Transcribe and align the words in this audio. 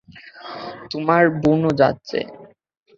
তোমার 0.91 1.23
বোনও 1.41 1.71
যাচ্ছে। 1.73 2.19